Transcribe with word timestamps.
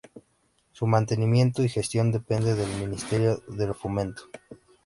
Su 0.71 0.87
mantenimiento 0.87 1.61
y 1.63 1.69
gestión 1.69 2.11
dependen 2.11 2.57
del 2.57 2.75
Ministerio 2.79 3.37
de 3.49 3.71
Fomento. 3.75 4.23